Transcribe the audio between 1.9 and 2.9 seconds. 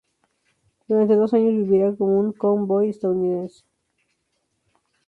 como un cowboy